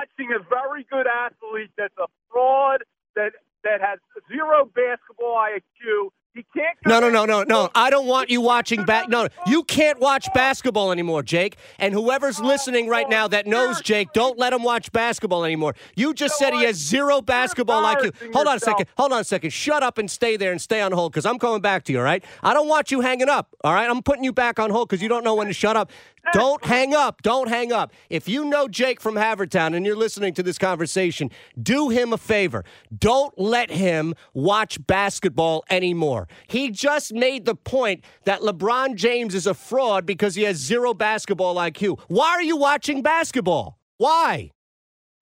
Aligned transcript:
watching 0.00 0.32
a 0.34 0.42
very 0.48 0.86
good 0.90 1.06
athlete 1.06 1.70
that's 1.76 1.94
a 1.98 2.06
fraud 2.32 2.82
that 3.16 3.32
that 3.64 3.80
has 3.80 3.98
zero 4.28 4.64
basketball 4.64 5.36
IQ. 5.36 6.10
Can't. 6.34 6.76
No, 6.86 7.00
no, 7.00 7.10
no, 7.10 7.24
no, 7.24 7.42
no. 7.42 7.70
I 7.74 7.90
don't 7.90 8.06
want 8.06 8.30
you 8.30 8.40
watching 8.40 8.84
back. 8.84 9.08
No, 9.08 9.26
you 9.48 9.64
can't 9.64 9.98
watch 9.98 10.28
basketball 10.32 10.92
anymore, 10.92 11.24
Jake. 11.24 11.56
And 11.80 11.92
whoever's 11.92 12.38
listening 12.38 12.88
right 12.88 13.08
now 13.08 13.26
that 13.28 13.48
knows 13.48 13.80
Jake, 13.80 14.12
don't 14.12 14.38
let 14.38 14.52
him 14.52 14.62
watch 14.62 14.92
basketball 14.92 15.44
anymore. 15.44 15.74
You 15.96 16.14
just 16.14 16.38
said 16.38 16.54
he 16.54 16.64
has 16.64 16.76
zero 16.76 17.20
basketball 17.20 17.82
IQ. 17.82 18.32
Hold 18.32 18.46
on 18.46 18.56
a 18.56 18.60
second. 18.60 18.86
Hold 18.96 19.12
on 19.12 19.20
a 19.20 19.24
second. 19.24 19.50
Shut 19.50 19.82
up 19.82 19.98
and 19.98 20.08
stay 20.08 20.36
there 20.36 20.52
and 20.52 20.60
stay 20.60 20.80
on 20.80 20.92
hold 20.92 21.10
because 21.12 21.26
I'm 21.26 21.38
coming 21.38 21.60
back 21.60 21.82
to 21.84 21.92
you. 21.92 21.98
All 21.98 22.04
right. 22.04 22.24
I 22.44 22.54
don't 22.54 22.68
want 22.68 22.92
you 22.92 23.00
hanging 23.00 23.28
up. 23.28 23.56
All 23.64 23.74
right. 23.74 23.90
I'm 23.90 24.02
putting 24.02 24.22
you 24.22 24.32
back 24.32 24.60
on 24.60 24.70
hold 24.70 24.88
because 24.88 25.02
you 25.02 25.08
don't 25.08 25.24
know 25.24 25.34
when 25.34 25.48
to 25.48 25.52
shut 25.52 25.76
up. 25.76 25.90
Don't 26.32 26.64
hang 26.64 26.94
up. 26.94 27.22
Don't 27.22 27.48
hang 27.48 27.72
up. 27.72 27.92
If 28.08 28.28
you 28.28 28.44
know 28.44 28.68
Jake 28.68 29.00
from 29.00 29.14
Havertown 29.14 29.74
and 29.74 29.84
you're 29.86 29.96
listening 29.96 30.34
to 30.34 30.42
this 30.42 30.58
conversation, 30.58 31.30
do 31.60 31.88
him 31.88 32.12
a 32.12 32.18
favor. 32.18 32.64
Don't 32.96 33.36
let 33.38 33.70
him 33.70 34.14
watch 34.34 34.84
basketball 34.86 35.64
anymore. 35.70 36.28
He 36.46 36.70
just 36.70 37.12
made 37.12 37.44
the 37.44 37.54
point 37.54 38.04
that 38.24 38.40
LeBron 38.40 38.94
James 38.94 39.34
is 39.34 39.46
a 39.46 39.54
fraud 39.54 40.06
because 40.06 40.34
he 40.34 40.42
has 40.42 40.56
zero 40.56 40.94
basketball 40.94 41.56
IQ. 41.56 42.00
Why 42.08 42.30
are 42.30 42.42
you 42.42 42.56
watching 42.56 43.02
basketball? 43.02 43.78
Why? 43.96 44.50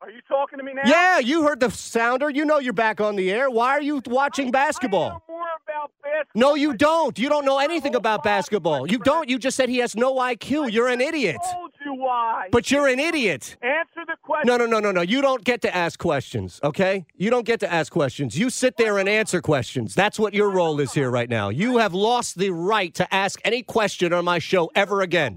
Are 0.00 0.10
you 0.10 0.20
talking 0.28 0.58
to 0.58 0.64
me 0.64 0.74
now? 0.74 0.82
Yeah, 0.84 1.18
you 1.18 1.42
heard 1.42 1.58
the 1.58 1.70
sounder. 1.70 2.30
You 2.30 2.44
know 2.44 2.60
you're 2.60 2.72
back 2.72 3.00
on 3.00 3.16
the 3.16 3.32
air. 3.32 3.50
Why 3.50 3.70
are 3.70 3.82
you 3.82 4.00
watching 4.06 4.52
basketball? 4.52 5.22
I 5.28 5.32
more 5.32 5.42
about 5.66 5.90
basketball. 6.02 6.40
No, 6.40 6.54
you 6.54 6.74
don't. 6.74 7.18
You 7.18 7.28
don't 7.28 7.44
know 7.44 7.58
anything 7.58 7.96
about 7.96 8.22
basketball. 8.22 8.88
You 8.88 8.98
don't. 8.98 9.28
You 9.28 9.38
just 9.38 9.56
said 9.56 9.68
he 9.68 9.78
has 9.78 9.96
no 9.96 10.14
IQ. 10.14 10.72
You're 10.72 10.88
an 10.88 11.00
idiot. 11.00 11.38
I 11.42 11.52
told 11.52 11.72
you 11.84 11.94
why. 11.94 12.48
But 12.52 12.70
you're 12.70 12.86
an 12.86 13.00
idiot. 13.00 13.56
Answer 13.60 13.97
question. 14.28 14.46
No, 14.46 14.56
no, 14.58 14.66
no, 14.66 14.78
no, 14.78 14.92
no. 14.92 15.00
You 15.00 15.22
don't 15.22 15.42
get 15.42 15.62
to 15.62 15.74
ask 15.74 15.98
questions, 15.98 16.60
okay? 16.62 17.06
You 17.16 17.30
don't 17.30 17.46
get 17.46 17.60
to 17.60 17.72
ask 17.72 17.90
questions. 17.90 18.38
You 18.38 18.50
sit 18.50 18.76
there 18.76 18.98
and 18.98 19.08
answer 19.08 19.40
questions. 19.40 19.94
That's 19.94 20.18
what 20.18 20.34
your 20.34 20.50
role 20.50 20.78
is 20.80 20.92
here 20.92 21.10
right 21.10 21.30
now. 21.30 21.48
You 21.48 21.78
have 21.78 21.94
lost 21.94 22.38
the 22.38 22.50
right 22.50 22.94
to 22.94 23.12
ask 23.12 23.40
any 23.42 23.62
question 23.62 24.12
on 24.12 24.26
my 24.26 24.38
show 24.38 24.70
ever 24.74 25.00
again. 25.00 25.36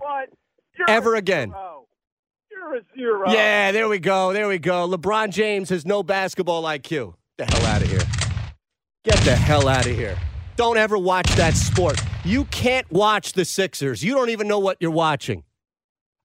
You're 0.78 0.89
Ever 0.89 1.16
again. 1.16 1.53
You're 2.52 2.75
a 2.75 2.81
zero. 2.95 3.31
Yeah, 3.31 3.72
there 3.72 3.88
we 3.88 4.00
go. 4.00 4.34
There 4.34 4.47
we 4.47 4.59
go. 4.59 4.89
LeBron 4.89 5.30
James 5.31 5.69
has 5.69 5.86
no 5.86 6.03
basketball 6.03 6.64
IQ. 6.64 7.14
Get 7.38 7.47
the 7.47 7.56
hell 7.56 7.66
out 7.67 7.81
of 7.81 7.89
here. 7.89 8.02
Get 9.03 9.17
the 9.19 9.36
hell 9.36 9.67
out 9.67 9.86
of 9.86 9.95
here. 9.95 10.17
Don't 10.58 10.78
ever 10.78 10.97
watch 10.97 11.30
that 11.36 11.53
sport. 11.53 12.00
You 12.25 12.45
can't 12.45 12.92
watch 12.92 13.34
the 13.34 13.45
Sixers. 13.45 14.03
You 14.03 14.14
don't 14.16 14.30
even 14.30 14.47
know 14.47 14.59
what 14.59 14.78
you're 14.80 14.92
watching. 14.92 15.44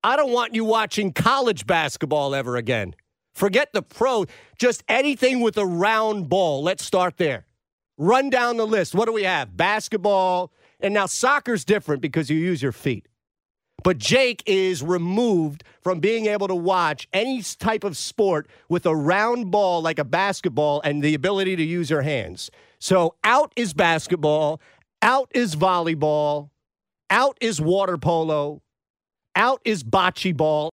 I 0.06 0.14
don't 0.14 0.30
want 0.30 0.54
you 0.54 0.64
watching 0.64 1.12
college 1.12 1.66
basketball 1.66 2.32
ever 2.32 2.54
again. 2.54 2.94
Forget 3.34 3.72
the 3.72 3.82
pro, 3.82 4.26
just 4.56 4.84
anything 4.88 5.40
with 5.40 5.58
a 5.58 5.66
round 5.66 6.28
ball. 6.28 6.62
Let's 6.62 6.84
start 6.84 7.16
there. 7.16 7.44
Run 7.98 8.30
down 8.30 8.56
the 8.56 8.68
list. 8.68 8.94
What 8.94 9.06
do 9.06 9.12
we 9.12 9.24
have? 9.24 9.56
Basketball. 9.56 10.52
And 10.78 10.94
now 10.94 11.06
soccer's 11.06 11.64
different 11.64 12.02
because 12.02 12.30
you 12.30 12.36
use 12.36 12.62
your 12.62 12.70
feet. 12.70 13.08
But 13.82 13.98
Jake 13.98 14.44
is 14.46 14.80
removed 14.80 15.64
from 15.80 15.98
being 15.98 16.26
able 16.26 16.46
to 16.46 16.54
watch 16.54 17.08
any 17.12 17.42
type 17.42 17.82
of 17.82 17.96
sport 17.96 18.46
with 18.68 18.86
a 18.86 18.94
round 18.94 19.50
ball 19.50 19.82
like 19.82 19.98
a 19.98 20.04
basketball 20.04 20.80
and 20.84 21.02
the 21.02 21.14
ability 21.14 21.56
to 21.56 21.64
use 21.64 21.90
your 21.90 22.02
hands. 22.02 22.48
So 22.78 23.16
out 23.24 23.52
is 23.56 23.74
basketball, 23.74 24.60
out 25.02 25.32
is 25.34 25.56
volleyball, 25.56 26.50
out 27.10 27.36
is 27.40 27.60
water 27.60 27.98
polo, 27.98 28.62
out 29.36 29.60
is 29.64 29.84
bocce 29.84 30.36
ball. 30.36 30.70